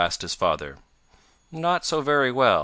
[0.03, 0.77] asked his father.
[1.51, 2.59] "Not so very well.